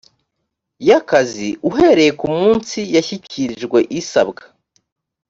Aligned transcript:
y 0.87 0.89
akazi 0.99 1.47
uhereye 1.69 2.11
ku 2.19 2.27
munsi 2.37 2.79
yashyikirijwe 2.95 3.79
isabwa 3.99 4.43